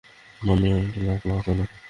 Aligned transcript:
মানে, 0.41 0.67
এক 0.77 0.95
লাখ 1.01 1.19
লস 1.27 1.43
হলো। 1.47 1.63